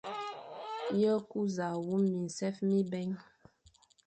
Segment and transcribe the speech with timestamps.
[0.99, 3.01] Ye ku za wum minsef mibè.